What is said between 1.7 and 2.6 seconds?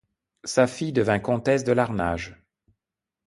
Larnage.